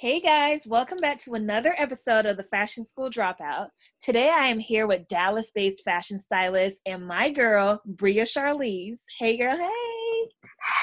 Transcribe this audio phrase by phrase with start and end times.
[0.00, 3.66] Hey guys, welcome back to another episode of the Fashion School Dropout.
[4.00, 8.98] Today I am here with Dallas based fashion stylist and my girl, Bria Charlise.
[9.18, 10.28] Hey girl, hey.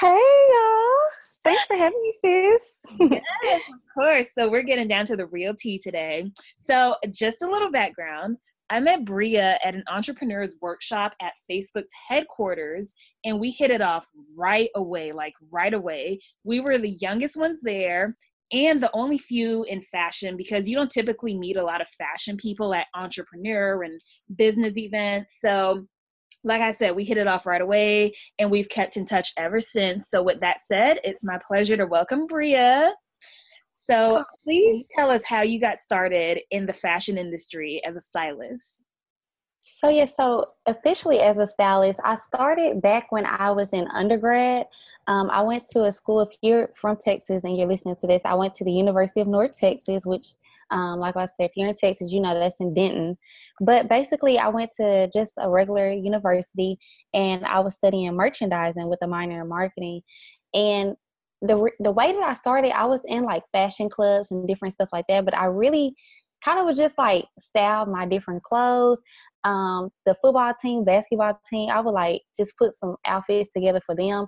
[0.02, 0.98] Hey y'all.
[1.44, 2.62] Thanks for having me, sis.
[3.42, 4.26] yes, of course.
[4.34, 6.30] So we're getting down to the real tea today.
[6.58, 8.36] So just a little background.
[8.68, 12.92] I met Bria at an entrepreneur's workshop at Facebook's headquarters,
[13.24, 14.06] and we hit it off
[14.36, 16.18] right away like right away.
[16.44, 18.14] We were the youngest ones there,
[18.52, 22.36] and the only few in fashion because you don't typically meet a lot of fashion
[22.36, 24.00] people at entrepreneur and
[24.36, 25.36] business events.
[25.40, 25.86] So,
[26.44, 29.60] like I said, we hit it off right away and we've kept in touch ever
[29.60, 30.06] since.
[30.10, 32.92] So, with that said, it's my pleasure to welcome Bria.
[33.76, 38.00] So, oh, please tell us how you got started in the fashion industry as a
[38.00, 38.85] stylist.
[39.68, 44.66] So, yeah, so officially as a stylist, I started back when I was in undergrad.
[45.08, 48.22] Um, I went to a school, if you're from Texas and you're listening to this,
[48.24, 50.28] I went to the University of North Texas, which,
[50.70, 53.18] um, like I said, if you're in Texas, you know that's in Denton.
[53.60, 56.78] But basically, I went to just a regular university
[57.12, 60.02] and I was studying merchandising with a minor in marketing.
[60.54, 60.94] And
[61.42, 64.90] the, the way that I started, I was in like fashion clubs and different stuff
[64.92, 65.96] like that, but I really
[66.44, 69.00] kind of was just like style my different clothes.
[69.44, 73.94] Um, the football team, basketball team, I would like just put some outfits together for
[73.94, 74.26] them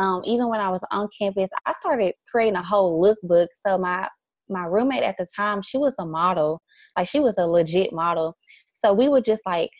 [0.00, 3.48] um, even when I was on campus, I started creating a whole lookbook.
[3.54, 4.08] So my
[4.48, 6.60] my roommate at the time, she was a model,
[6.96, 8.36] like she was a legit model.
[8.72, 9.70] So we would just like,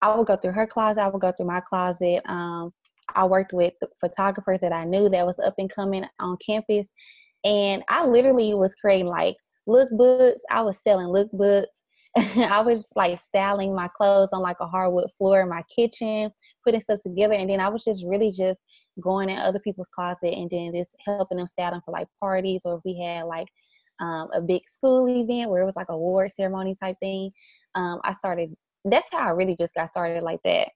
[0.00, 2.22] I would go through her closet, I would go through my closet.
[2.26, 2.70] Um,
[3.14, 6.88] I worked with photographers that I knew that was up and coming on campus,
[7.44, 9.36] and I literally was creating like
[9.68, 10.40] lookbooks.
[10.50, 11.66] I was selling lookbooks.
[12.16, 16.30] I was like styling my clothes on like a hardwood floor in my kitchen,
[16.64, 18.58] putting stuff together, and then I was just really just
[19.00, 22.62] going in other people's closet and then just helping them style them for like parties
[22.64, 23.46] or if we had like
[24.00, 27.30] um, a big school event where it was like a award ceremony type thing.
[27.74, 28.54] Um, I started.
[28.84, 30.70] That's how I really just got started like that.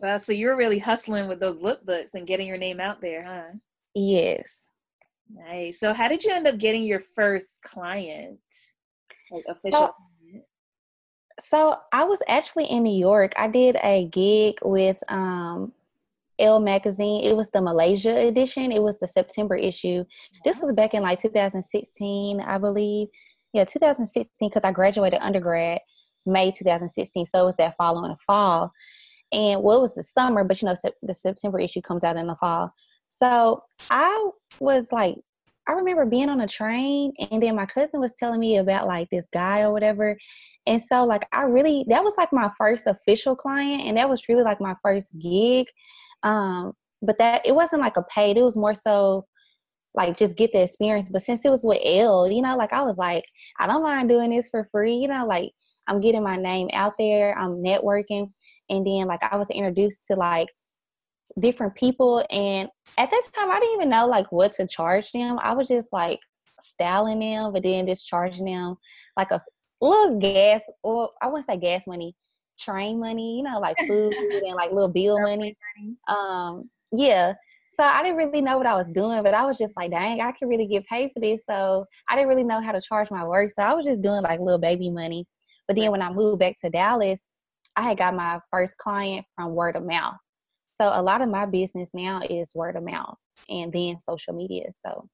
[0.00, 3.24] Well, so you were really hustling with those lookbooks and getting your name out there,
[3.24, 3.58] huh?
[3.94, 4.68] Yes.
[5.28, 5.80] Nice.
[5.80, 8.38] So, how did you end up getting your first client,
[9.30, 9.70] like official?
[9.70, 9.94] So,
[11.40, 13.32] so I was actually in New York.
[13.36, 15.72] I did a gig with um,
[16.38, 17.24] Elle magazine.
[17.24, 18.72] It was the Malaysia edition.
[18.72, 20.04] It was the September issue.
[20.44, 23.08] This was back in like 2016, I believe.
[23.52, 25.78] Yeah, 2016 because I graduated undergrad
[26.24, 27.26] May 2016.
[27.26, 28.72] So it was that following fall.
[29.32, 32.26] And well, it was the summer, but you know, the September issue comes out in
[32.26, 32.72] the fall.
[33.08, 34.30] So I
[34.60, 35.16] was like,
[35.68, 39.08] I remember being on a train, and then my cousin was telling me about like
[39.10, 40.16] this guy or whatever.
[40.66, 44.28] And so, like, I really, that was like my first official client, and that was
[44.28, 45.66] really like my first gig.
[46.22, 46.72] Um,
[47.02, 49.26] but that it wasn't like a paid, it was more so
[49.94, 51.08] like just get the experience.
[51.10, 53.24] But since it was with Elle, you know, like I was like,
[53.58, 55.50] I don't mind doing this for free, you know, like
[55.88, 58.30] I'm getting my name out there, I'm networking.
[58.68, 60.48] And then like I was introduced to like
[61.38, 65.38] different people and at this time I didn't even know like what to charge them.
[65.42, 66.20] I was just like
[66.60, 68.76] styling them but then just charging them
[69.16, 69.42] like a
[69.80, 72.14] little gas or I wouldn't say gas money,
[72.58, 74.12] train money, you know, like food
[74.46, 75.56] and like little bill money.
[76.08, 77.34] Um, yeah.
[77.74, 80.22] So I didn't really know what I was doing, but I was just like, dang,
[80.22, 81.42] I can really get paid for this.
[81.48, 83.50] So I didn't really know how to charge my work.
[83.50, 85.26] So I was just doing like little baby money.
[85.66, 87.20] But then when I moved back to Dallas,
[87.76, 90.14] I had got my first client from word of mouth.
[90.76, 93.16] So a lot of my business now is word of mouth
[93.48, 94.66] and then social media.
[94.84, 95.08] So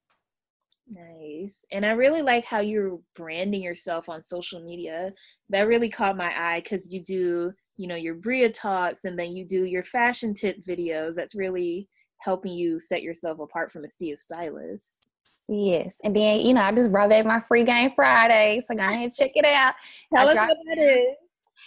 [0.97, 1.65] Nice.
[1.71, 5.13] And I really like how you're branding yourself on social media.
[5.51, 9.37] That really caught my eye because you do, you know, your Bria talks and then
[9.37, 11.15] you do your fashion tip videos.
[11.15, 15.11] That's really helping you set yourself apart from a sea of stylists.
[15.49, 15.97] Yes.
[16.03, 18.61] And then, you know, I just brought back my free game Friday.
[18.67, 19.75] So go ahead and check it out.
[20.15, 21.22] Tell I us what that is.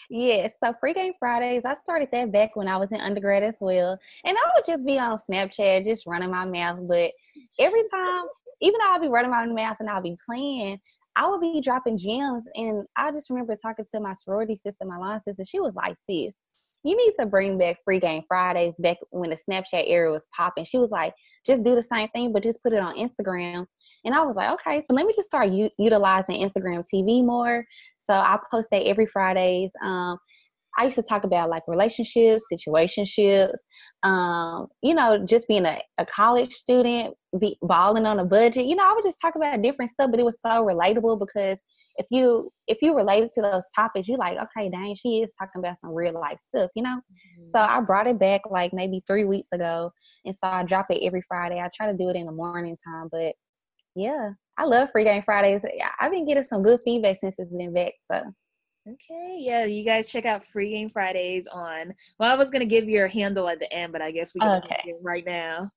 [0.09, 1.63] Yes, so free game Fridays.
[1.65, 4.85] I started that back when I was in undergrad as well, and I would just
[4.85, 6.79] be on Snapchat, just running my mouth.
[6.87, 7.11] But
[7.59, 8.25] every time
[8.61, 10.79] even though I'll be running my mouth and I'll be playing,
[11.15, 12.45] I would be dropping gems.
[12.55, 15.43] And I just remember talking to my sorority sister, my line sister.
[15.45, 16.33] She was like, sis,
[16.83, 20.65] you need to bring back free game Fridays back when the Snapchat era was popping.
[20.65, 21.13] She was like,
[21.45, 23.65] just do the same thing, but just put it on Instagram.
[24.05, 27.65] And I was like, okay, so let me just start u- utilizing Instagram TV more.
[27.97, 29.71] So I post that every Fridays.
[29.83, 30.17] Um,
[30.77, 33.55] I used to talk about like relationships, situationships,
[34.03, 38.65] um, you know, just being a, a college student, be balling on a budget.
[38.65, 41.59] You know, I would just talk about different stuff, but it was so relatable because
[41.97, 45.59] if you if you related to those topics, you're like, okay, dang, she is talking
[45.59, 46.97] about some real life stuff, you know.
[46.97, 47.51] Mm-hmm.
[47.55, 49.91] So I brought it back like maybe three weeks ago,
[50.25, 51.59] and so I drop it every Friday.
[51.59, 53.33] I try to do it in the morning time, but
[53.95, 55.61] yeah, I love Free Game Fridays.
[55.99, 57.93] I've been getting some good feedback since it's been back.
[58.01, 58.21] So
[58.87, 61.91] Okay, yeah, you guys check out Free Game Fridays on.
[62.19, 64.61] Well, I was gonna give your handle at the end, but I guess we can
[64.63, 64.79] okay.
[64.85, 65.71] it right now.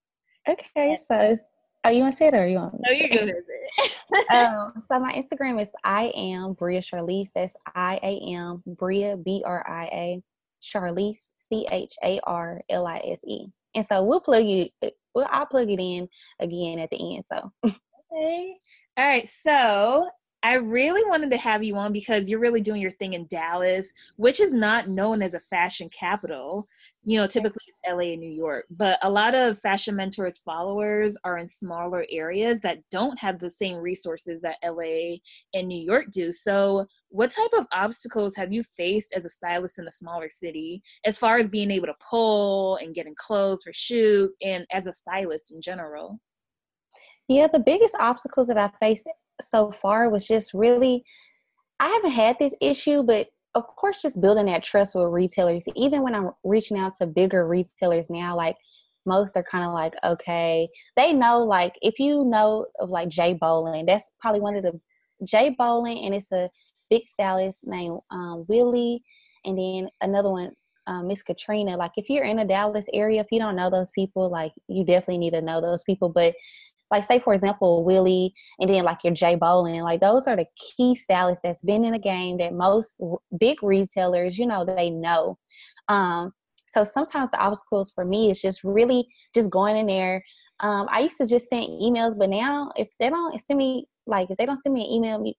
[0.47, 1.39] Okay, so
[1.85, 2.75] are you say it or you want?
[2.75, 3.31] No, you're good.
[4.35, 7.31] um, so my Instagram is I am Bria Charlise.
[7.35, 10.23] That's I A M Bria B R I A
[10.63, 13.47] Charlise C H A R L I S E.
[13.75, 14.67] And so we'll plug you.
[15.15, 16.09] Well, I'll plug it in
[16.41, 17.25] again at the end.
[17.25, 17.53] So
[18.13, 18.57] okay.
[18.97, 19.29] All right.
[19.29, 20.09] So
[20.43, 23.91] I really wanted to have you on because you're really doing your thing in Dallas,
[24.17, 26.69] which is not known as a fashion capital.
[27.05, 31.17] You know, typically it's LA and New York, but a lot of Fashion Mentors followers
[31.25, 35.17] are in smaller areas that don't have the same resources that LA
[35.55, 36.33] and New York do.
[36.33, 40.83] So, what type of obstacles have you faced as a stylist in a smaller city
[41.05, 44.93] as far as being able to pull and getting clothes for shoots and as a
[44.93, 46.21] stylist in general?
[47.29, 49.07] Yeah, the biggest obstacles that I faced
[49.41, 51.05] so far was just really
[51.81, 55.65] I haven't had this issue, but of course, just building that trust with retailers.
[55.77, 58.57] Even when I'm reaching out to bigger retailers now, like
[59.07, 63.35] most are kind of like, okay, they know like if you know of like Jay
[63.35, 64.79] Bolin, that's probably one of the
[65.25, 66.51] Jay Bolin, and it's a
[66.91, 69.03] big stylist named um, Willie,
[69.45, 70.53] and then another one,
[70.87, 71.77] um, Miss Katrina.
[71.77, 74.85] Like if you're in the Dallas area, if you don't know those people, like you
[74.85, 76.09] definitely need to know those people.
[76.09, 76.35] But
[76.91, 80.47] like say for example Willie and then like your Jay Bolin, like those are the
[80.57, 83.01] key stylists that's been in the game that most
[83.39, 85.39] big retailers, you know, they know.
[85.89, 86.33] Um,
[86.67, 90.23] so sometimes the obstacles for me is just really just going in there.
[90.61, 94.31] Um, I used to just send emails, but now if they don't send me like
[94.31, 95.37] if they don't send me an email me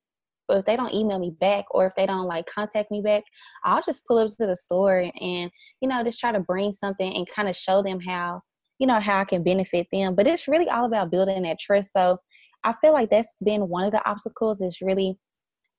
[0.49, 3.23] or if they don't email me back or if they don't like contact me back,
[3.63, 5.51] I'll just pull up to the store and,
[5.81, 8.41] you know, just try to bring something and kind of show them how
[8.79, 10.15] you know how I can benefit them.
[10.15, 11.93] But it's really all about building that trust.
[11.93, 12.17] So
[12.63, 15.17] I feel like that's been one of the obstacles is really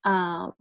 [0.04, 0.52] um,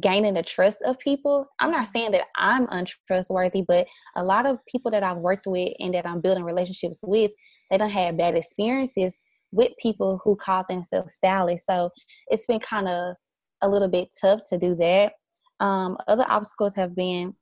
[0.00, 1.46] gaining the trust of people.
[1.58, 3.86] I'm not saying that I'm untrustworthy, but
[4.16, 7.30] a lot of people that I've worked with and that I'm building relationships with,
[7.70, 9.18] they don't have bad experiences
[9.52, 11.66] with people who call themselves stylists.
[11.66, 11.90] So
[12.28, 13.14] it's been kind of
[13.62, 15.12] a little bit tough to do that.
[15.58, 17.34] Um, other obstacles have been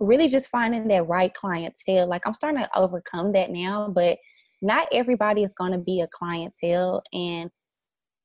[0.00, 2.06] really just finding that right clientele.
[2.06, 4.18] Like I'm starting to overcome that now, but
[4.62, 7.50] not everybody is going to be a clientele and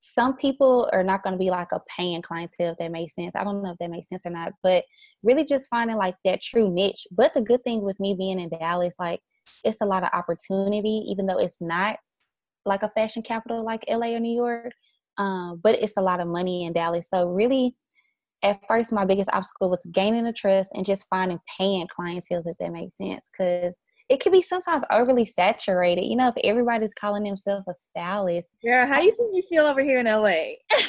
[0.06, 3.36] some people are not going to be like a paying clientele if that makes sense.
[3.36, 4.84] I don't know if that makes sense or not but
[5.22, 7.08] really just finding like that true niche.
[7.12, 9.20] But the good thing with me being in dallas like
[9.64, 11.98] it's a lot of opportunity even though it's not
[12.66, 14.72] like a fashion capital like la or new york
[15.18, 17.08] um, but it's a lot of money in dallas.
[17.10, 17.76] So really
[18.44, 22.58] at first my biggest obstacle was gaining the trust and just finding paying clientele if
[22.60, 23.76] that makes sense because
[24.10, 26.04] it can be sometimes overly saturated.
[26.04, 29.66] You know if everybody's calling themselves a stylist yeah how do you think you feel
[29.66, 30.28] over here in la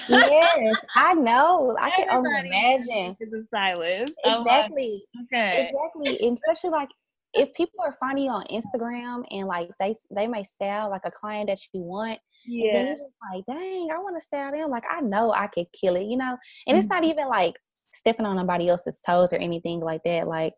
[0.08, 1.76] yes i know.
[1.80, 3.16] I can only imagine.
[3.20, 4.14] is a stylist.
[4.24, 5.04] Oh, exactly.
[5.16, 5.62] Oh okay.
[5.62, 6.26] Exactly.
[6.26, 6.88] And especially like
[7.34, 11.10] if people are finding you on Instagram and like they they may style like a
[11.10, 12.98] client that you want, yeah, and
[13.32, 14.70] like dang, I want to style them.
[14.70, 16.36] Like I know I could kill it, you know.
[16.66, 16.78] And mm-hmm.
[16.78, 17.10] it's not mm-hmm.
[17.10, 17.54] even like
[17.92, 20.26] stepping on nobody else's toes or anything like that.
[20.28, 20.54] Like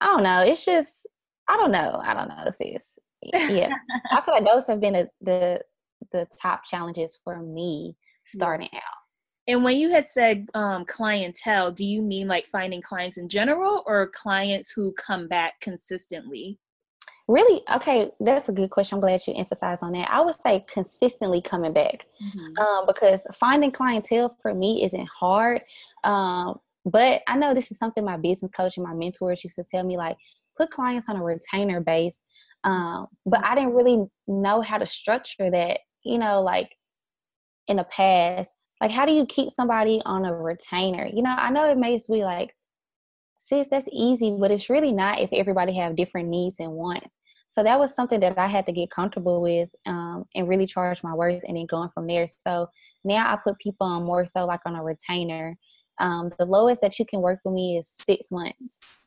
[0.00, 0.42] I don't know.
[0.42, 1.06] It's just
[1.48, 2.00] I don't know.
[2.04, 2.98] I don't know, sis.
[3.22, 3.74] Yeah,
[4.10, 5.60] I feel like those have been a, the
[6.12, 8.99] the top challenges for me starting out.
[9.48, 13.82] And when you had said um, clientele, do you mean like finding clients in general
[13.86, 16.58] or clients who come back consistently?
[17.26, 17.62] Really?
[17.72, 18.96] Okay, that's a good question.
[18.96, 20.10] I'm glad you emphasized on that.
[20.10, 22.58] I would say consistently coming back mm-hmm.
[22.60, 25.62] um, because finding clientele for me isn't hard.
[26.02, 29.64] Um, but I know this is something my business coach and my mentors used to
[29.64, 30.16] tell me like,
[30.56, 32.20] put clients on a retainer base.
[32.64, 36.74] Um, but I didn't really know how to structure that, you know, like
[37.68, 38.50] in the past
[38.80, 41.06] like how do you keep somebody on a retainer?
[41.12, 42.54] You know i know it may be like
[43.38, 47.16] sis that's easy but it's really not if everybody have different needs and wants.
[47.50, 51.02] So that was something that i had to get comfortable with um, and really charge
[51.02, 52.26] my worth and then going from there.
[52.26, 52.68] So
[53.04, 55.56] now i put people on more so like on a retainer.
[55.98, 58.99] Um, the lowest that you can work with me is six months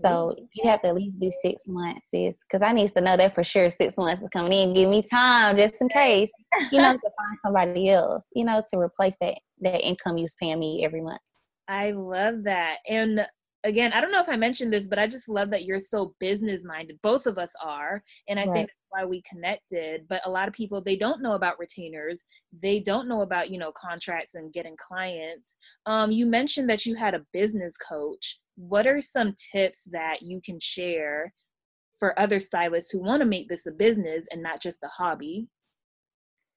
[0.00, 3.16] so you have to at least do six months, sis, because I need to know
[3.16, 3.70] that for sure.
[3.70, 4.74] Six months is coming in.
[4.74, 6.30] Give me time just in case,
[6.70, 10.36] you know, to find somebody else, you know, to replace that that income you was
[10.40, 11.20] paying me every month.
[11.68, 12.78] I love that.
[12.88, 13.26] And
[13.64, 16.14] again, I don't know if I mentioned this, but I just love that you're so
[16.20, 16.98] business minded.
[17.02, 18.02] Both of us are.
[18.28, 18.52] And I right.
[18.52, 20.06] think that's why we connected.
[20.08, 22.22] But a lot of people, they don't know about retainers.
[22.62, 25.56] They don't know about, you know, contracts and getting clients.
[25.86, 30.40] Um, you mentioned that you had a business coach what are some tips that you
[30.44, 31.32] can share
[31.98, 35.48] for other stylists who want to make this a business and not just a hobby?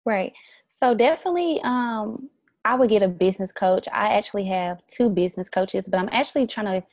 [0.06, 0.34] Right.
[0.68, 2.30] So definitely um
[2.66, 3.88] I would get a business coach.
[3.92, 6.88] I actually have two business coaches, but I'm actually trying to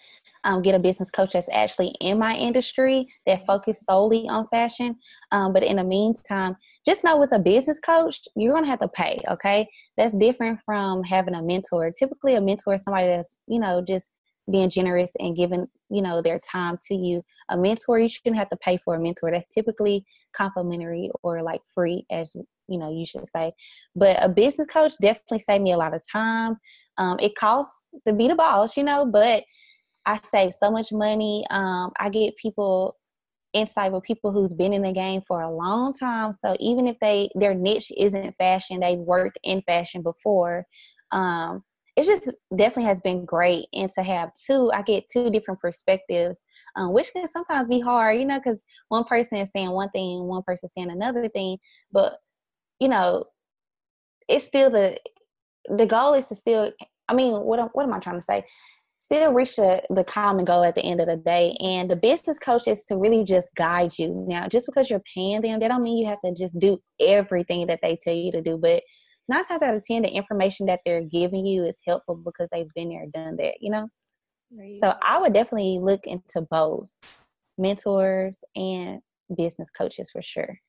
[0.45, 4.97] um, get a business coach that's actually in my industry that focus solely on fashion.
[5.33, 8.89] Um, but in the meantime, just know with a business coach, you're gonna have to
[8.89, 9.21] pay.
[9.29, 11.91] Okay, that's different from having a mentor.
[11.91, 14.13] Typically, a mentor is somebody that's you know just
[14.51, 17.25] being generous and giving you know their time to you.
[17.49, 19.31] A mentor you shouldn't have to pay for a mentor.
[19.31, 22.35] That's typically complimentary or like free as
[22.69, 23.53] you know you should say.
[23.95, 26.57] But a business coach definitely saved me a lot of time.
[26.99, 29.45] Um, it costs to be the boss you know but
[30.07, 31.45] i save so much money.
[31.51, 32.97] Um, i get people
[33.53, 36.33] insight with people who's been in the game for a long time.
[36.41, 40.67] So even if they their niche isn't fashion they've worked in fashion before
[41.13, 41.63] um,
[41.97, 46.41] it just definitely has been great and to have two i get two different perspectives
[46.77, 50.23] um, which can sometimes be hard you know because one person is saying one thing
[50.25, 51.57] one person saying another thing
[51.93, 52.19] but
[52.81, 53.25] you know
[54.29, 54.97] it's still the
[55.77, 56.71] the goal is to still
[57.09, 58.45] i mean what, what am i trying to say?
[58.99, 62.39] Still reach the, the common goal at the end of the day and the business
[62.39, 64.25] coach is to really just guide you.
[64.27, 67.67] Now just because you're paying them that don't mean you have to just do everything
[67.67, 68.83] that they tell you to do but
[69.29, 72.73] nine times out of ten, the information that they're giving you is helpful because they've
[72.75, 73.89] been there, done that, you know?
[74.57, 74.79] Right.
[74.81, 76.93] So I would definitely look into both
[77.59, 79.01] mentors and
[79.37, 80.61] business coaches for sure.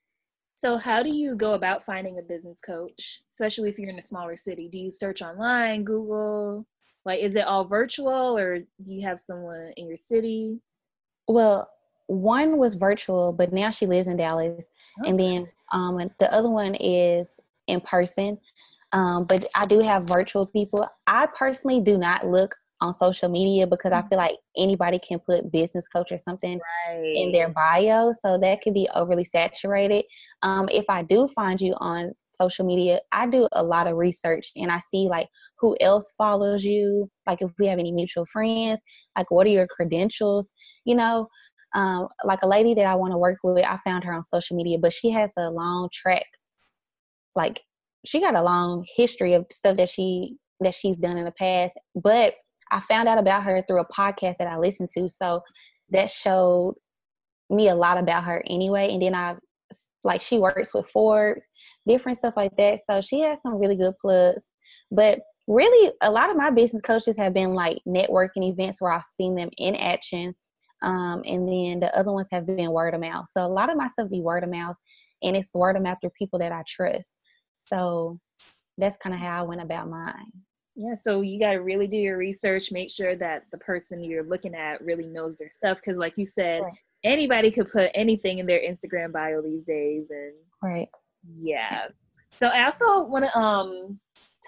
[0.55, 4.01] So, how do you go about finding a business coach, especially if you're in a
[4.01, 4.67] smaller city?
[4.67, 6.65] Do you search online, Google?
[7.05, 10.59] Like, is it all virtual or do you have someone in your city?
[11.27, 11.69] Well,
[12.07, 14.67] one was virtual, but now she lives in Dallas.
[14.99, 15.09] Okay.
[15.09, 18.37] And then um, the other one is in person.
[18.93, 20.87] Um, but I do have virtual people.
[21.07, 25.51] I personally do not look on social media because I feel like anybody can put
[25.51, 27.13] business coach or something right.
[27.15, 28.13] in their bio.
[28.21, 30.05] So that can be overly saturated.
[30.43, 34.51] Um, if I do find you on social media, I do a lot of research
[34.55, 35.27] and I see like
[35.59, 38.79] who else follows you, like if we have any mutual friends,
[39.17, 40.51] like what are your credentials,
[40.85, 41.27] you know.
[41.75, 44.55] Um, like a lady that I want to work with, I found her on social
[44.55, 46.25] media, but she has a long track
[47.37, 47.61] like
[48.05, 51.77] she got a long history of stuff that she that she's done in the past
[51.95, 52.33] but
[52.71, 55.41] i found out about her through a podcast that i listened to so
[55.89, 56.75] that showed
[57.49, 59.35] me a lot about her anyway and then i
[60.03, 61.45] like she works with forbes
[61.85, 64.47] different stuff like that so she has some really good plugs
[64.91, 69.03] but really a lot of my business coaches have been like networking events where i've
[69.03, 70.33] seen them in action
[70.83, 73.77] um, and then the other ones have been word of mouth so a lot of
[73.77, 74.75] my stuff be word of mouth
[75.23, 77.13] and it's word of mouth through people that i trust
[77.59, 78.19] so
[78.77, 80.31] that's kind of how I went about mine.
[80.75, 84.23] Yeah, so you got to really do your research, make sure that the person you're
[84.23, 85.77] looking at really knows their stuff.
[85.77, 86.73] Because, like you said, right.
[87.03, 90.11] anybody could put anything in their Instagram bio these days.
[90.11, 90.87] And right.
[91.39, 91.87] Yeah.
[92.39, 93.99] So I also want to um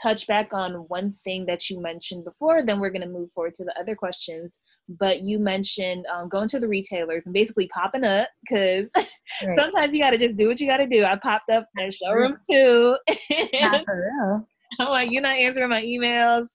[0.02, 3.56] touch back on one thing that you mentioned before, then we're going to move forward
[3.56, 4.60] to the other questions.
[4.88, 9.56] But you mentioned um, going to the retailers and basically popping up because right.
[9.56, 11.04] sometimes you got to just do what you got to do.
[11.04, 12.98] I popped up in showrooms too.
[13.62, 14.48] Not for real.
[14.80, 16.50] I'm like, you're not answering my emails.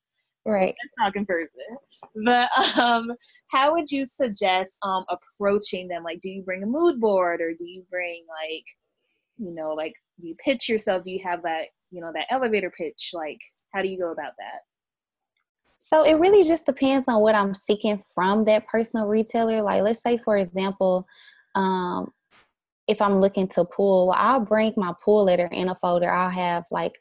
[0.47, 0.75] Right.
[0.83, 1.49] Let's talk in person.
[2.25, 3.13] But um,
[3.51, 6.05] how would you suggest um, approaching them?
[6.05, 8.65] Like, do you bring a mood board or do you bring like,
[9.39, 11.03] you know, like, you pitch yourself?
[11.03, 13.39] Do you have that you know that elevator pitch like
[13.73, 14.61] how do you go about that?
[15.79, 19.63] So it really just depends on what i'm seeking from that personal retailer.
[19.63, 21.07] Like let's say for example
[21.55, 22.11] um,
[22.89, 26.11] if i'm looking to pull well, i'll bring my pull letter in a folder.
[26.11, 26.99] I'll have like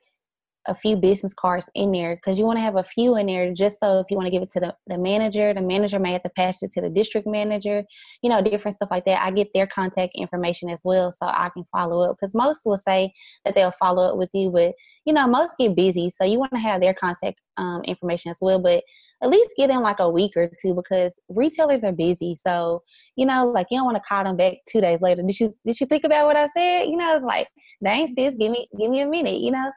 [0.67, 3.53] a few business cards in there because you want to have a few in there
[3.53, 6.13] just so if you want to give it to the, the manager the manager may
[6.13, 7.83] have to pass it to the district manager
[8.21, 9.21] you know different stuff like that.
[9.21, 12.77] I get their contact information as well so i can follow up because most will
[12.77, 13.13] say
[13.45, 14.73] that they'll follow up with you but
[15.05, 18.37] you know most get busy so you want to have their contact um, information as
[18.41, 18.83] well but
[19.23, 22.35] at least get in like a week or two because retailers are busy.
[22.35, 22.83] So,
[23.15, 25.23] you know, like you don't want to call them back two days later.
[25.23, 26.83] Did you did you think about what I said?
[26.83, 27.47] You know, it's like,
[27.83, 29.71] dang sis, give me give me a minute, you know?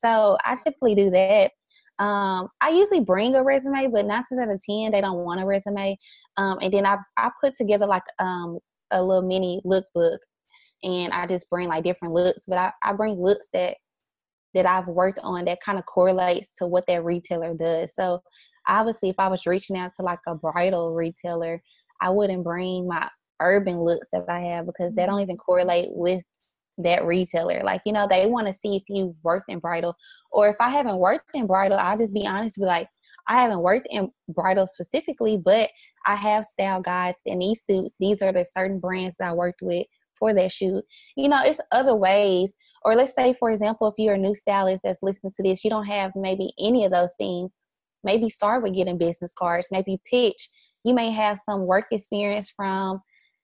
[0.00, 1.50] So I typically do that.
[1.98, 5.46] Um, I usually bring a resume, but nine out of ten, they don't want a
[5.46, 5.96] resume.
[6.36, 8.58] Um, and then I I put together like um
[8.90, 10.18] a little mini lookbook
[10.82, 13.76] and I just bring like different looks, but I, I bring looks that
[14.54, 17.94] that I've worked on that kind of correlates to what that retailer does.
[17.94, 18.22] So
[18.68, 21.62] obviously if I was reaching out to like a bridal retailer,
[22.00, 23.08] I wouldn't bring my
[23.40, 25.22] urban looks that I have because they don't mm-hmm.
[25.22, 26.22] even correlate with
[26.78, 27.62] that retailer.
[27.64, 29.94] Like, you know, they want to see if you've worked in bridal.
[30.30, 32.88] Or if I haven't worked in bridal, I'll just be honest, be like,
[33.28, 35.70] I haven't worked in bridal specifically, but
[36.06, 37.96] I have style guides in these suits.
[37.98, 39.86] These are the certain brands that I worked with
[40.18, 40.84] for that shoot.
[41.16, 42.54] You know, it's other ways.
[42.84, 45.70] Or let's say, for example, if you're a new stylist that's listening to this, you
[45.70, 47.50] don't have maybe any of those things.
[48.06, 49.68] Maybe start with getting business cards.
[49.70, 50.48] Maybe pitch.
[50.84, 53.02] You may have some work experience from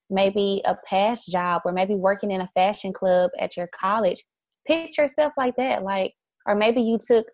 [0.08, 4.24] maybe a past job or maybe working in a fashion club at your college.
[4.66, 5.82] Pitch yourself like that.
[5.82, 6.14] Like,
[6.46, 7.26] or maybe you took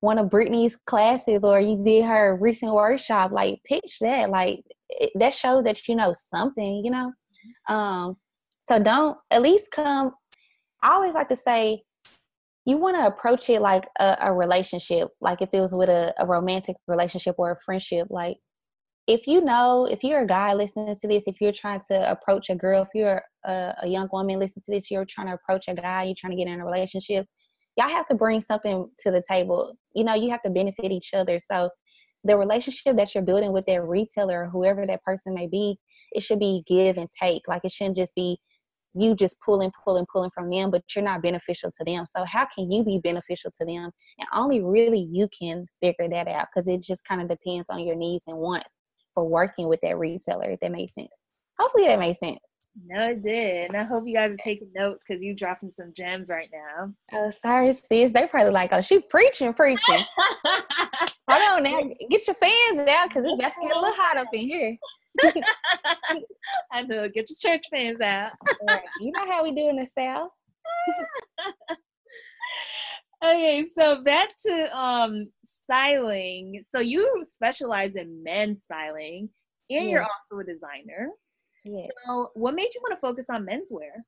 [0.00, 3.30] one of Brittany's classes or you did her recent workshop.
[3.30, 4.30] Like, pitch that.
[4.30, 7.12] Like, it, that shows that you know something, you know?
[7.68, 8.16] Um,
[8.58, 10.10] so don't at least come.
[10.82, 11.82] I always like to say,
[12.66, 16.12] you want to approach it like a, a, relationship, like if it was with a,
[16.18, 18.08] a romantic relationship or a friendship.
[18.10, 18.38] Like,
[19.06, 22.50] if you know, if you're a guy listening to this, if you're trying to approach
[22.50, 25.68] a girl, if you're a, a young woman listening to this, you're trying to approach
[25.68, 27.24] a guy, you're trying to get in a relationship,
[27.76, 29.78] y'all have to bring something to the table.
[29.94, 31.38] You know, you have to benefit each other.
[31.38, 31.70] So
[32.24, 35.78] the relationship that you're building with that retailer or whoever that person may be,
[36.10, 37.46] it should be give and take.
[37.46, 38.40] Like it shouldn't just be
[38.96, 42.06] you just pulling, pulling, pulling from them, but you're not beneficial to them.
[42.06, 43.90] So how can you be beneficial to them?
[44.18, 47.80] And only really you can figure that out because it just kind of depends on
[47.86, 48.76] your needs and wants
[49.14, 51.08] for working with that retailer, if that makes sense.
[51.58, 52.38] Hopefully that makes sense.
[52.84, 53.68] No, it did.
[53.68, 56.92] And I hope you guys are taking notes because you're dropping some gems right now.
[57.14, 58.12] Oh, sorry, sis.
[58.12, 59.80] They probably like, oh, she preaching, preaching.
[61.28, 61.80] Hold on now.
[62.10, 64.76] Get your fans out because it's about to get a little hot up in here.
[66.72, 67.08] I know.
[67.08, 68.32] Get your church fans out.
[69.00, 70.30] You know how we do in the South.
[73.24, 76.62] okay, so back to um styling.
[76.68, 79.30] So you specialize in men's styling
[79.70, 79.90] and yes.
[79.90, 81.08] you're also a designer.
[81.66, 81.88] Yes.
[82.06, 84.02] So what made you want to focus on menswear?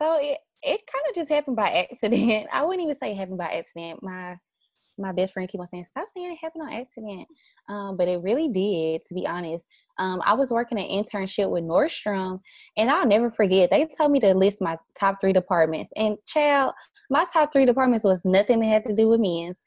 [0.00, 2.48] So it it kind of just happened by accident.
[2.52, 4.02] I wouldn't even say it happened by accident.
[4.02, 4.36] My
[4.98, 7.26] my best friend keep on saying, "Stop saying it happened on accident,"
[7.68, 9.02] um, but it really did.
[9.08, 9.66] To be honest,
[9.98, 12.40] um, I was working an internship with Nordstrom,
[12.76, 13.70] and I'll never forget.
[13.70, 16.72] They told me to list my top three departments, and child,
[17.10, 19.60] my top three departments was nothing that had to do with men's.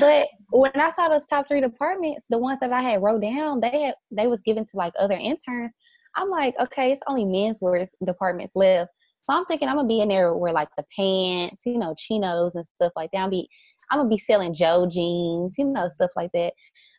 [0.00, 3.60] But when I saw those top three departments, the ones that I had wrote down,
[3.60, 5.72] they had they was given to like other interns.
[6.16, 8.90] I'm like, okay, it's only men's wear departments left.
[9.20, 12.52] So I'm thinking I'm gonna be in there where like the pants, you know, chinos
[12.54, 13.20] and stuff like that.
[13.20, 13.48] I'm be
[13.90, 16.52] I'm gonna be selling Joe jeans, you know, stuff like that.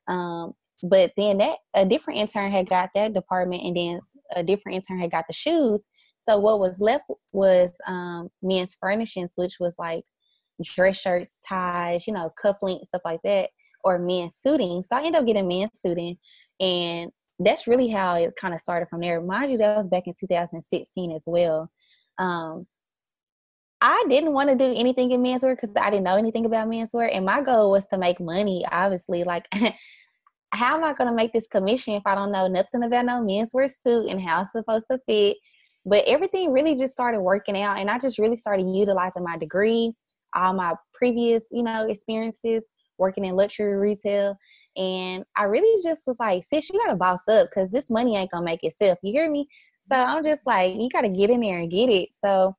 [0.07, 3.99] Um, but then that a different intern had got that department, and then
[4.35, 5.85] a different intern had got the shoes.
[6.19, 10.03] So what was left was um, men's furnishings, which was like
[10.63, 13.49] dress shirts, ties, you know, cufflinks, stuff like that,
[13.83, 14.83] or men's suiting.
[14.83, 16.17] So I ended up getting men's suiting,
[16.59, 19.21] and that's really how it kind of started from there.
[19.21, 21.69] Mind you, that was back in 2016 as well.
[22.17, 22.65] Um,
[23.81, 27.09] I didn't want to do anything in menswear because I didn't know anything about menswear,
[27.13, 28.65] and my goal was to make money.
[28.71, 29.45] Obviously, like
[30.51, 33.21] how am I going to make this commission if I don't know nothing about no
[33.21, 35.37] menswear suit and how it's supposed to fit?
[35.85, 39.93] But everything really just started working out, and I just really started utilizing my degree,
[40.33, 42.65] all my previous, you know, experiences
[42.97, 44.37] working in luxury retail,
[44.75, 48.31] and I really just was like, sis, you gotta boss up because this money ain't
[48.31, 48.99] gonna make itself.
[49.01, 49.47] You hear me?
[49.81, 52.09] So I'm just like, you gotta get in there and get it.
[52.23, 52.53] So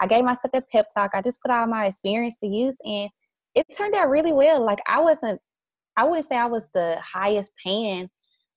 [0.00, 1.12] I gave myself a pep talk.
[1.14, 3.10] I just put all my experience to use and
[3.54, 4.64] it turned out really well.
[4.64, 5.40] Like I wasn't
[5.96, 8.08] I wouldn't say I was the highest paying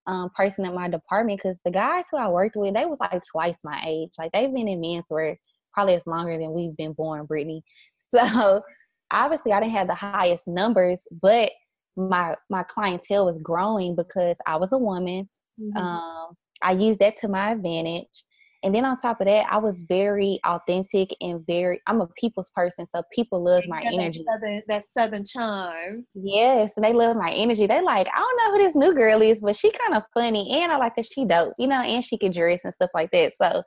[0.06, 3.20] um, person in my department because the guys who I worked with, they was like
[3.32, 4.12] twice my age.
[4.20, 5.38] Like they've been in menswear
[5.74, 7.64] probably as longer than we've been born, Brittany.
[8.14, 8.62] So
[9.10, 11.50] obviously I didn't have the highest numbers, but
[11.98, 15.28] my my clientele was growing because I was a woman.
[15.60, 15.78] Mm-hmm.
[15.78, 18.26] Um, I used that to my advantage.
[18.64, 22.52] And then on top of that, I was very authentic and very I'm a people's
[22.52, 24.24] person, so people love my energy.
[24.28, 26.06] That southern, that southern charm.
[26.14, 27.66] Yes, and they love my energy.
[27.66, 30.62] They like, I don't know who this new girl is, but she kind of funny
[30.62, 31.04] and I like her.
[31.04, 33.34] She dope, you know, and she can dress and stuff like that.
[33.36, 33.64] So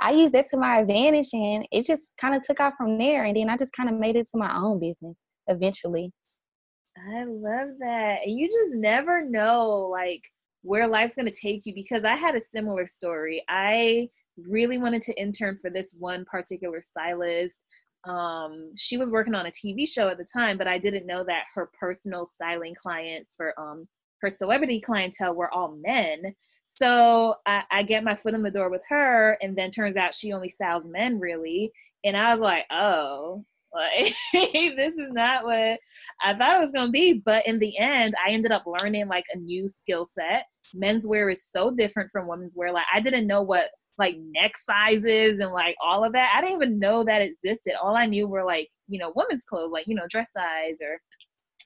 [0.00, 3.24] I used that to my advantage and it just kind of took off from there.
[3.24, 5.16] And then I just kind of made it to my own business
[5.48, 6.12] eventually.
[7.08, 8.20] I love that.
[8.24, 10.22] And you just never know like
[10.62, 13.44] where life's going to take you because I had a similar story.
[13.48, 17.64] I really wanted to intern for this one particular stylist.
[18.04, 21.24] Um, she was working on a TV show at the time, but I didn't know
[21.24, 23.86] that her personal styling clients for um,
[24.22, 26.34] her celebrity clientele were all men.
[26.64, 30.14] So I, I, get my foot in the door with her, and then turns out
[30.14, 31.70] she only styles men really.
[32.04, 33.44] And I was like, oh,
[33.76, 35.78] like this is not what
[36.22, 37.14] I thought it was gonna be.
[37.24, 40.46] But in the end, I ended up learning like a new skill set.
[40.74, 42.72] Menswear is so different from women's wear.
[42.72, 46.34] Like I didn't know what like neck sizes and like all of that.
[46.34, 47.74] I didn't even know that existed.
[47.80, 50.98] All I knew were like, you know, women's clothes, like, you know, dress size or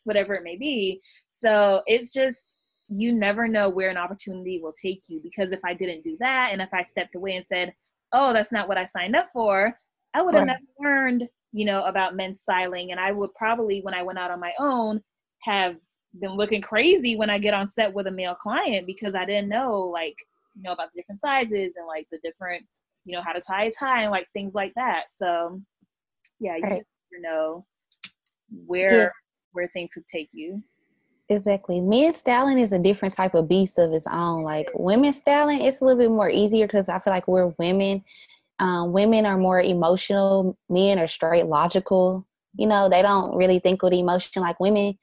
[0.04, 1.00] whatever it may be.
[1.28, 2.56] So it's just
[2.88, 6.50] you never know where an opportunity will take you because if I didn't do that
[6.52, 7.72] and if I stepped away and said,
[8.12, 9.72] oh, that's not what I signed up for,
[10.12, 10.58] I would have right.
[10.80, 12.90] never learned, you know, about men's styling.
[12.90, 15.00] And I would probably, when I went out on my own,
[15.42, 15.76] have
[16.20, 19.48] been looking crazy when I get on set with a male client because I didn't
[19.48, 20.16] know, like,
[20.54, 22.64] you know, about the different sizes and like the different,
[23.04, 25.04] you know, how to tie a tie and like things like that.
[25.10, 25.60] So,
[26.38, 26.76] yeah, you right.
[26.76, 26.86] just
[27.20, 27.64] know
[28.66, 29.08] where yeah.
[29.52, 30.62] where things could take you.
[31.28, 31.80] Exactly.
[31.80, 34.42] Men styling is a different type of beast of its own.
[34.42, 38.04] Like women styling, it's a little bit more easier because I feel like we're women.
[38.60, 40.56] Um, women are more emotional.
[40.68, 42.26] Men are straight logical.
[42.54, 44.42] You know, they don't really think with emotion.
[44.42, 44.96] Like women,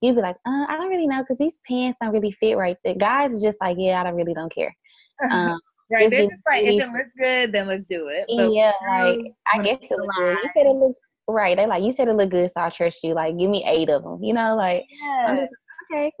[0.00, 2.76] you'd be like, uh, I don't really know because these pants don't really fit right.
[2.84, 4.74] The guys are just like, yeah, I don't really don't care.
[5.30, 5.60] Um,
[5.92, 6.08] right.
[6.08, 8.24] They're just like, if it looks good, then let's do it.
[8.34, 9.18] But yeah, like
[9.52, 10.38] I guess it look good.
[10.42, 10.96] You said it look
[11.28, 11.54] right.
[11.58, 13.12] They like you said it look good, so I trust you.
[13.12, 14.24] Like, give me eight of them.
[14.24, 15.46] You know, like yeah
[15.92, 16.12] okay.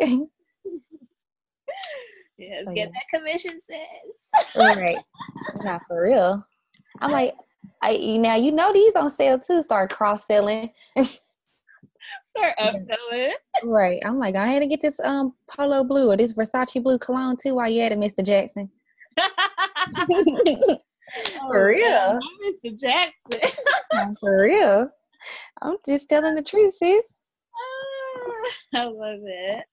[2.38, 2.86] yes, oh, get yeah.
[2.86, 4.56] that commission, sis.
[4.56, 4.98] All right.
[5.62, 6.44] Not for real.
[7.00, 7.34] I'm like,
[7.82, 9.62] I now you know these on sale too.
[9.62, 10.70] Start cross selling.
[12.24, 13.32] Start upselling.
[13.64, 14.00] Right.
[14.04, 17.36] I'm like, I had to get this um polo blue or this Versace blue cologne
[17.36, 18.24] too while you had it, Mr.
[18.24, 18.70] Jackson.
[21.38, 22.12] for real.
[22.12, 22.20] Man,
[22.64, 22.78] Mr.
[22.78, 24.16] Jackson.
[24.20, 24.88] for real.
[25.62, 27.06] I'm just telling the truth, sis.
[28.74, 29.64] I love it.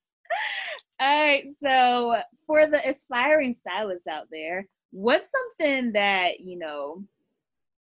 [1.00, 7.04] All right, so for the aspiring stylists out there, what's something that you know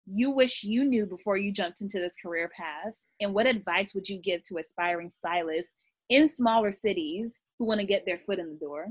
[0.06, 4.08] you wish you knew before you jumped into this career path, and what advice would
[4.08, 5.74] you give to aspiring stylists
[6.10, 8.88] in smaller cities who want to get their foot in the door?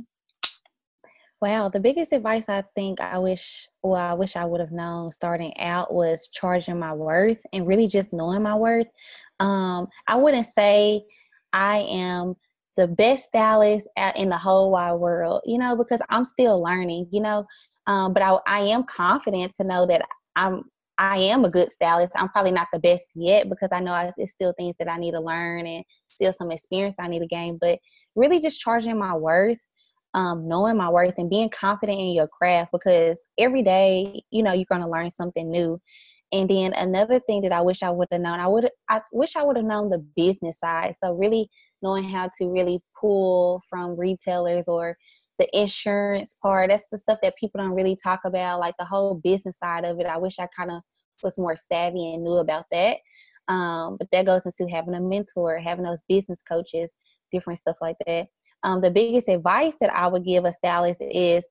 [1.40, 5.10] Wow, the biggest advice I think I wish, well, I wish I would have known
[5.10, 8.88] starting out was charging my worth and really just knowing my worth.
[9.40, 11.02] Um, I wouldn't say
[11.54, 12.34] I am
[12.76, 17.22] the best stylist in the whole wide world, you know, because I'm still learning, you
[17.22, 17.46] know.
[17.86, 20.02] Um, but I, I am confident to know that
[20.36, 20.64] I'm
[21.00, 22.12] I am a good stylist.
[22.14, 24.98] I'm probably not the best yet because I know I, it's still things that I
[24.98, 27.56] need to learn and still some experience I need to gain.
[27.58, 27.78] But
[28.14, 29.64] really, just charging my worth,
[30.12, 34.52] um, knowing my worth, and being confident in your craft because every day, you know,
[34.52, 35.80] you're going to learn something new.
[36.32, 39.36] And then another thing that I wish I would have known, I would I wish
[39.36, 40.96] I would have known the business side.
[41.02, 41.48] So really
[41.80, 44.98] knowing how to really pull from retailers or
[45.38, 46.68] the insurance part.
[46.68, 49.98] That's the stuff that people don't really talk about, like the whole business side of
[49.98, 50.04] it.
[50.04, 50.82] I wish I kind of
[51.22, 52.98] was more savvy and knew about that.
[53.48, 56.94] Um, but that goes into having a mentor, having those business coaches,
[57.32, 58.28] different stuff like that.
[58.62, 61.48] Um, the biggest advice that I would give a stylist is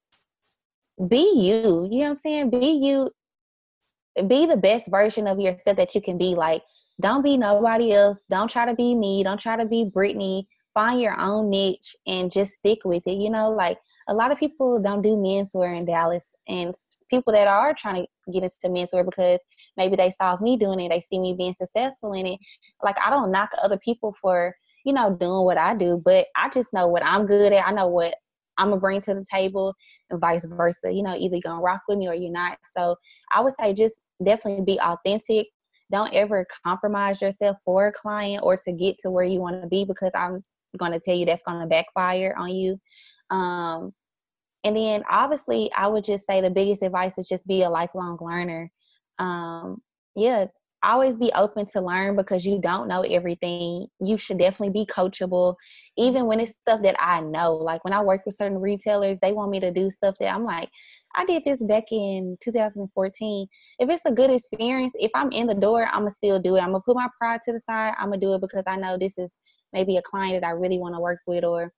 [1.07, 1.87] be you.
[1.89, 2.49] You know what I'm saying?
[2.51, 3.11] Be you
[4.27, 6.35] be the best version of yourself that you can be.
[6.35, 6.63] Like,
[7.01, 8.25] don't be nobody else.
[8.29, 9.23] Don't try to be me.
[9.23, 10.47] Don't try to be Brittany.
[10.73, 13.17] Find your own niche and just stick with it.
[13.17, 13.77] You know, like
[14.09, 16.73] a lot of people don't do menswear in Dallas, and
[17.09, 19.39] people that are trying to get into menswear because
[19.77, 22.39] maybe they saw me doing it, they see me being successful in it.
[22.83, 26.49] Like I don't knock other people for you know doing what I do, but I
[26.49, 27.67] just know what I'm good at.
[27.67, 28.15] I know what
[28.57, 29.75] I'm gonna bring to the table,
[30.09, 30.91] and vice versa.
[30.91, 32.57] You know, either you're gonna rock with me or you're not.
[32.75, 32.95] So
[33.31, 35.47] I would say just definitely be authentic.
[35.91, 39.67] Don't ever compromise yourself for a client or to get to where you want to
[39.67, 40.43] be because I'm
[40.77, 42.79] going to tell you that's going to backfire on you.
[43.31, 43.91] Um,
[44.63, 48.17] and then obviously, I would just say the biggest advice is just be a lifelong
[48.21, 48.71] learner.
[49.17, 49.81] Um,
[50.15, 50.45] yeah,
[50.83, 53.87] always be open to learn because you don't know everything.
[53.99, 55.55] You should definitely be coachable,
[55.97, 57.53] even when it's stuff that I know.
[57.53, 60.43] Like when I work with certain retailers, they want me to do stuff that I'm
[60.43, 60.69] like,
[61.15, 63.47] I did this back in 2014.
[63.79, 66.61] If it's a good experience, if I'm in the door, I'm gonna still do it.
[66.61, 67.93] I'm gonna put my pride to the side.
[67.97, 69.35] I'm gonna do it because I know this is
[69.73, 71.71] maybe a client that I really want to work with or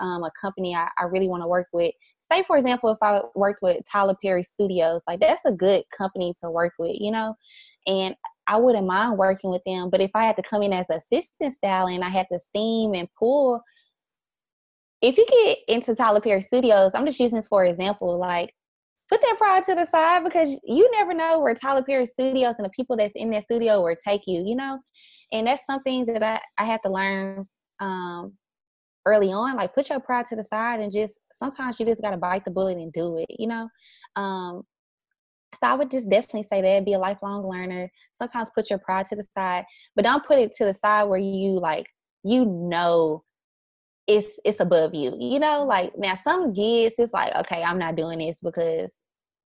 [0.00, 1.92] um, a company I, I really want to work with.
[2.18, 6.32] Say, for example, if I worked with Tyler Perry Studios, like that's a good company
[6.42, 7.34] to work with, you know?
[7.86, 8.14] And
[8.46, 9.90] I wouldn't mind working with them.
[9.90, 13.08] But if I had to come in as assistant styling, I had to steam and
[13.18, 13.60] pull.
[15.02, 18.52] If you get into Tyler Perry Studios, I'm just using this for example, like
[19.08, 22.64] put that pride to the side because you never know where Tyler Perry Studios and
[22.64, 24.78] the people that's in that studio will take you, you know?
[25.32, 27.48] And that's something that I, I had to learn
[27.80, 28.34] um,
[29.06, 29.56] early on.
[29.56, 32.44] Like, put your pride to the side and just sometimes you just got to bite
[32.44, 33.68] the bullet and do it, you know?
[34.16, 34.62] Um,
[35.56, 37.90] so I would just definitely say that be a lifelong learner.
[38.14, 39.64] Sometimes put your pride to the side,
[39.96, 41.88] but don't put it to the side where you like,
[42.22, 43.24] you know,
[44.06, 45.16] it's it's above you.
[45.18, 48.92] You know, like now some gigs, it's like, okay, I'm not doing this because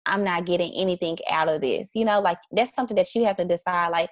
[0.07, 1.91] I'm not getting anything out of this.
[1.95, 3.89] You know, like that's something that you have to decide.
[3.89, 4.11] Like,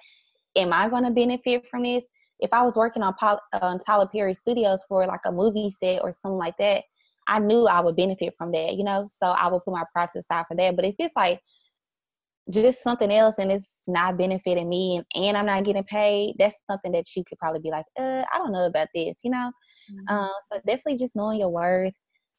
[0.55, 2.05] am I going to benefit from this?
[2.43, 3.15] If I was working on,
[3.61, 6.83] on Tyler Perry Studios for like a movie set or something like that,
[7.27, 8.75] I knew I would benefit from that.
[8.75, 10.75] You know, so I would put my process aside for that.
[10.75, 11.39] But if it's like
[12.49, 16.57] just something else and it's not benefiting me and, and I'm not getting paid, that's
[16.69, 19.51] something that you could probably be like, uh, I don't know about this, you know?
[19.91, 20.15] Mm-hmm.
[20.15, 21.93] Uh, so definitely just knowing your worth,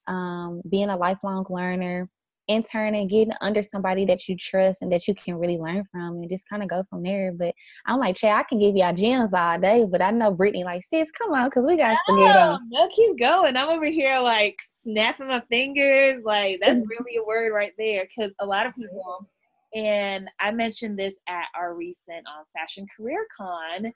[0.07, 2.11] um, being a lifelong learner,
[2.49, 6.29] interning, getting under somebody that you trust and that you can really learn from and
[6.29, 7.33] just kind of go from there.
[7.33, 7.55] But
[7.87, 10.83] I'm like, Chad, I can give y'all gems all day, but I know Brittany like,
[10.85, 12.61] sis, come on, because we got to get on.
[12.71, 13.57] No, keep going.
[13.57, 16.23] I'm over here like snapping my fingers.
[16.25, 18.05] Like, that's really a word right there.
[18.05, 19.29] Because a lot of people,
[19.75, 23.93] and I mentioned this at our recent um, Fashion Career Con,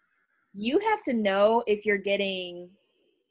[0.54, 2.70] you have to know if you're getting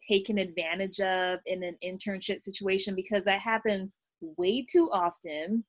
[0.08, 5.64] taken advantage of in an internship situation because that happens way too often.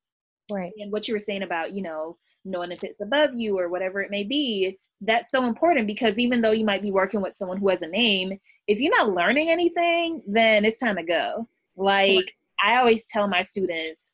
[0.51, 0.73] Right.
[0.79, 4.01] And what you were saying about, you know, knowing if it's above you or whatever
[4.01, 7.59] it may be, that's so important because even though you might be working with someone
[7.59, 8.33] who has a name,
[8.67, 11.49] if you're not learning anything, then it's time to go.
[11.77, 12.35] Like.
[12.61, 14.11] I always tell my students,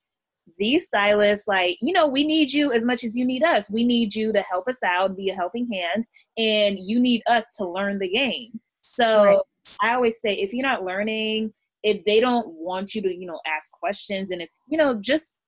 [0.59, 3.71] these stylists, like, you know, we need you as much as you need us.
[3.71, 7.49] We need you to help us out, be a helping hand, and you need us
[7.57, 8.61] to learn the game.
[8.83, 9.39] So right.
[9.81, 13.39] I always say if you're not learning, if they don't want you to, you know,
[13.47, 15.39] ask questions and if, you know, just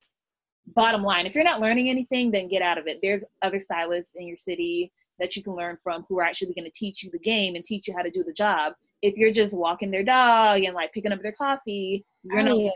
[0.75, 2.99] bottom line, if you're not learning anything, then get out of it.
[3.03, 6.67] There's other stylists in your city that you can learn from who are actually going
[6.67, 8.75] to teach you the game and teach you how to do the job.
[9.01, 12.59] If you're just walking their dog and like picking up their coffee, you're oh, not
[12.59, 12.71] yeah.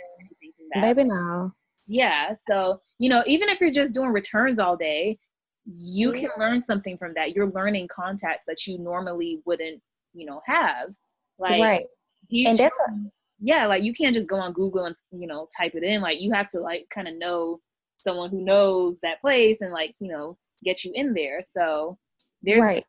[0.77, 1.53] maybe now.
[1.87, 2.33] Yeah.
[2.33, 5.19] So, you know, even if you're just doing returns all day,
[5.67, 6.21] you mm-hmm.
[6.21, 7.35] can learn something from that.
[7.35, 9.83] You're learning contacts that you normally wouldn't,
[10.15, 10.95] you know, have.
[11.39, 11.87] Like right.
[12.33, 15.73] and that's what yeah, like you can't just go on Google and you know type
[15.75, 16.03] it in.
[16.03, 17.61] Like you have to like kind of know
[17.99, 21.41] someone who knows that place and like you know get you in there.
[21.43, 21.99] So
[22.43, 22.85] there's right.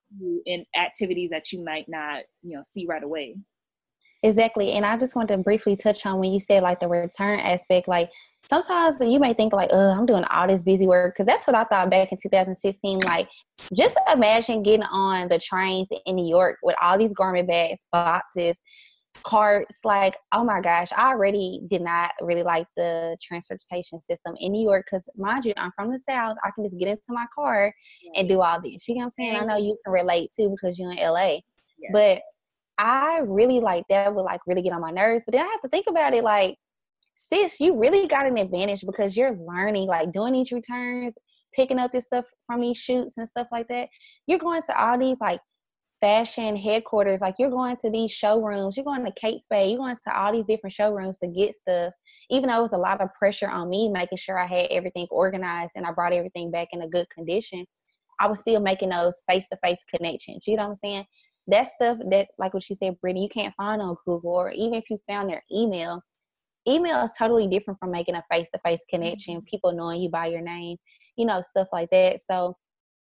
[0.45, 3.35] in activities that you might not you know see right away.
[4.23, 7.39] Exactly, and I just want to briefly touch on when you said like the return
[7.39, 7.87] aspect.
[7.87, 8.11] Like
[8.49, 11.55] sometimes you may think like, "Oh, I'm doing all this busy work," because that's what
[11.55, 12.99] I thought back in 2016.
[13.07, 13.27] Like,
[13.73, 18.59] just imagine getting on the trains in New York with all these garment bags, boxes,
[19.23, 24.51] carts like oh my gosh i already did not really like the transportation system in
[24.51, 27.25] new york because mind you i'm from the south i can just get into my
[27.35, 27.73] car
[28.15, 29.35] and do all this you know what i'm saying?
[29.35, 31.89] I know you can relate too because you're in la yeah.
[31.91, 32.21] but
[32.77, 35.61] i really like that would like really get on my nerves but then i have
[35.61, 36.55] to think about it like
[37.13, 41.13] sis you really got an advantage because you're learning like doing these returns
[41.53, 43.89] picking up this stuff from these shoots and stuff like that.
[44.27, 45.39] You're going to all these like
[46.01, 47.21] fashion headquarters.
[47.21, 50.33] Like you're going to these showrooms, you're going to Kate Spade, you're going to all
[50.33, 51.93] these different showrooms to get stuff.
[52.29, 55.07] Even though it was a lot of pressure on me making sure I had everything
[55.11, 57.65] organized and I brought everything back in a good condition,
[58.19, 60.43] I was still making those face to face connections.
[60.47, 61.05] You know what I'm saying?
[61.47, 64.75] That stuff that, like what you said, Brittany, you can't find on Google, or even
[64.75, 66.01] if you found their email,
[66.67, 69.45] email is totally different from making a face to face connection, mm-hmm.
[69.45, 70.77] people knowing you by your name,
[71.15, 72.21] you know, stuff like that.
[72.21, 72.55] So,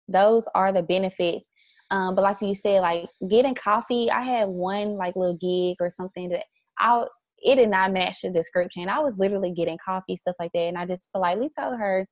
[0.08, 1.46] those are the benefits
[1.90, 5.90] um, but like you said, like getting coffee, I had one like little gig or
[5.90, 6.44] something that
[6.79, 7.05] I
[7.42, 8.88] it did not match the description.
[8.88, 12.07] I was literally getting coffee, stuff like that, and I just politely told her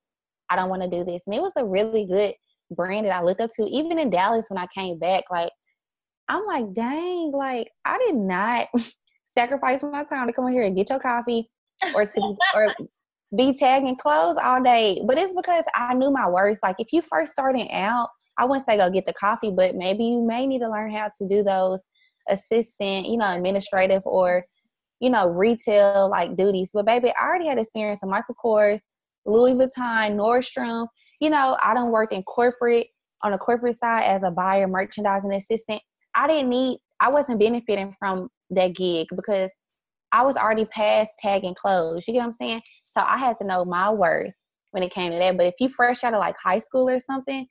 [0.51, 1.23] I don't want to do this.
[1.27, 2.35] And it was a really good
[2.71, 3.65] brand that I looked up to.
[3.65, 5.51] Even in Dallas when I came back, like
[6.29, 8.69] I'm like, dang, like I did not
[9.27, 11.49] sacrifice my time to come over here and get your coffee
[11.95, 12.75] or to or
[13.37, 15.01] be tagging clothes all day.
[15.07, 16.59] But it's because I knew my worth.
[16.63, 20.05] Like if you first starting out I wouldn't say go get the coffee, but maybe
[20.05, 21.83] you may need to learn how to do those
[22.29, 24.45] assistant, you know, administrative or,
[25.01, 26.71] you know, retail like duties.
[26.73, 28.81] But baby, I already had experience in Michael Kors,
[29.27, 30.87] Louis Vuitton, Nordstrom.
[31.21, 32.89] You know, I don't work in corporate
[33.25, 35.83] on the corporate side as a buyer, merchandising assistant.
[36.15, 39.51] I didn't need, I wasn't benefiting from that gig because
[40.13, 42.07] I was already past tagging clothes.
[42.07, 42.63] You get what I'm saying?
[42.85, 44.35] So I had to know my worth
[44.71, 45.37] when it came to that.
[45.37, 47.47] But if you fresh out of like high school or something,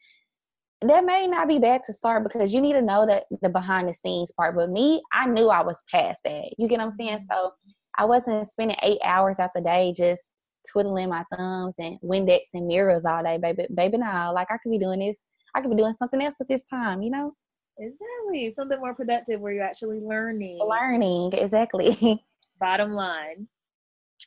[0.81, 3.89] that may not be bad to start because you need to know that the behind
[3.89, 4.55] the scenes part.
[4.55, 6.53] But me, I knew I was past that.
[6.57, 7.19] You get what I'm saying?
[7.19, 7.53] So
[7.97, 10.23] I wasn't spending eight hours out the day just
[10.71, 13.65] twiddling my thumbs and Windex and mirrors all day, baby.
[13.73, 15.17] Baby, now, like I could be doing this.
[15.55, 17.33] I could be doing something else with this time, you know?
[17.79, 18.51] Exactly.
[18.51, 20.59] Something more productive where you're actually learning.
[20.59, 22.23] Learning, exactly.
[22.59, 23.47] Bottom line.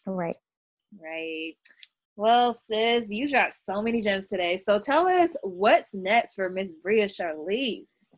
[0.07, 0.37] Right.
[1.01, 1.55] Right.
[2.21, 4.59] Well, sis, you dropped so many gems today.
[4.59, 8.15] So tell us what's next for Miss Bria Charlise.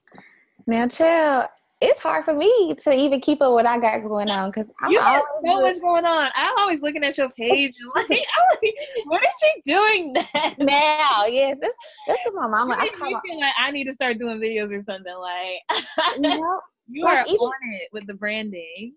[0.66, 1.46] Now, chill.
[1.80, 4.88] It's hard for me to even keep up what I got going on because i
[4.88, 6.30] you so much going on.
[6.34, 10.52] I'm always looking at your page, like, like, what is she doing now?
[10.58, 11.72] now yes, this
[12.08, 12.74] this is my mama.
[12.76, 15.14] I feel like I need to start doing videos or something.
[15.16, 15.60] Like,
[16.16, 18.94] you, know, you like are even, on it with the branding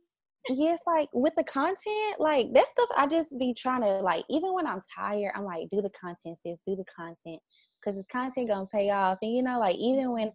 [0.49, 4.53] yes, like with the content, like that stuff, I just be trying to like, even
[4.53, 7.41] when I'm tired, I'm like, do the content, sis, do the content.
[7.79, 9.19] because this content gonna pay off.
[9.21, 10.31] And you know, like even when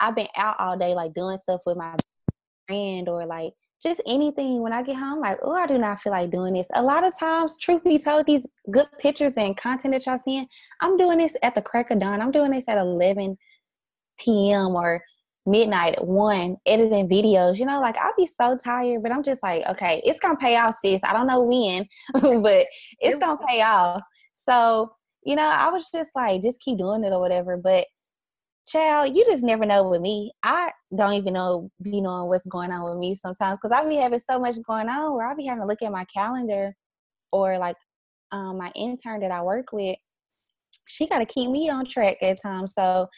[0.00, 1.94] I've been out all day, like doing stuff with my
[2.66, 6.12] friend or like just anything when I get home, like, oh, I do not feel
[6.12, 6.66] like doing this.
[6.74, 10.46] A lot of times, truth be told, these good pictures and content that y'all seeing,
[10.80, 12.20] I'm doing this at the crack of dawn.
[12.20, 13.38] I'm doing this at 11
[14.18, 14.74] p.m.
[14.74, 15.02] or
[15.50, 17.58] midnight at one editing videos.
[17.58, 20.56] You know, like I'll be so tired, but I'm just like, okay, it's gonna pay
[20.56, 21.00] off, sis.
[21.04, 21.86] I don't know when,
[22.42, 22.66] but
[23.00, 24.02] it's gonna pay off.
[24.34, 24.92] So,
[25.24, 27.56] you know, I was just like, just keep doing it or whatever.
[27.56, 27.86] But
[28.70, 30.32] child, you just never know with me.
[30.42, 33.96] I don't even know be knowing what's going on with me sometimes because I'll be
[33.96, 36.74] having so much going on where I'll be having to look at my calendar
[37.32, 37.76] or like
[38.32, 39.96] um, my intern that I work with.
[40.86, 42.74] She got to keep me on track at times.
[42.74, 43.08] So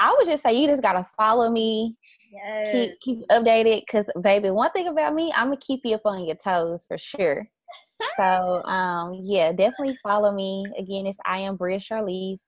[0.00, 1.96] I would just say you just got to follow me.
[2.30, 2.72] Yes.
[2.72, 6.24] Keep keep updated because baby, one thing about me, I'm gonna keep you up on
[6.24, 7.48] your toes for sure.
[8.20, 10.64] so um yeah, definitely follow me.
[10.78, 12.40] Again, it's I am Bria Charlise.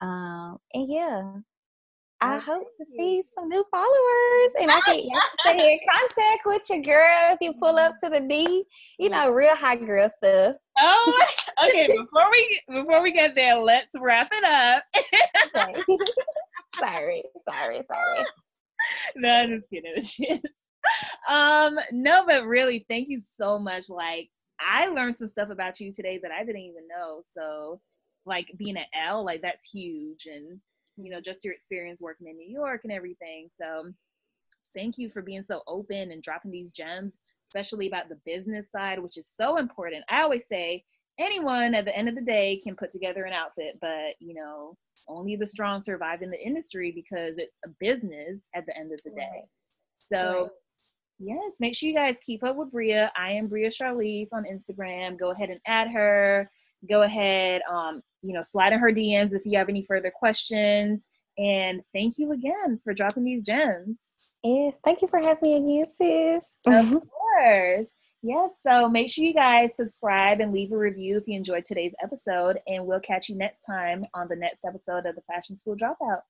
[0.00, 1.32] Um and yeah,
[2.20, 5.08] I hope to see some new followers and I can
[5.40, 8.64] stay in contact with your girl if you pull up to the D.
[8.98, 10.56] You know, real high girl stuff.
[10.80, 11.26] Oh,
[11.64, 11.86] okay.
[11.86, 14.82] Before we before we get there, let's wrap it up.
[16.76, 18.24] Sorry, sorry, sorry.
[19.16, 20.40] No, I'm just kidding.
[21.28, 23.88] um, no, but really, thank you so much.
[23.88, 24.28] Like,
[24.60, 27.20] I learned some stuff about you today that I didn't even know.
[27.32, 27.80] So,
[28.24, 30.60] like being at Elle, like that's huge, and
[30.98, 33.48] you know, just your experience working in New York and everything.
[33.54, 33.92] So
[34.74, 38.98] thank you for being so open and dropping these gems, especially about the business side,
[38.98, 40.04] which is so important.
[40.10, 40.84] I always say
[41.18, 44.76] anyone at the end of the day can put together an outfit, but you know,
[45.08, 49.00] only the strong survive in the industry because it's a business at the end of
[49.04, 49.42] the day.
[50.00, 50.50] So
[51.18, 53.10] yes, make sure you guys keep up with Bria.
[53.16, 55.18] I am Bria Charlise on Instagram.
[55.18, 56.50] Go ahead and add her.
[56.88, 61.06] Go ahead, um, you know, slide in her DMs if you have any further questions.
[61.38, 64.16] And thank you again for dropping these gems.
[64.44, 66.50] Yes, thank you for having me again, sis.
[66.66, 67.94] Of course.
[68.22, 71.94] Yes, so make sure you guys subscribe and leave a review if you enjoyed today's
[72.02, 75.76] episode, and we'll catch you next time on the next episode of the Fashion School
[75.76, 76.22] Dropout.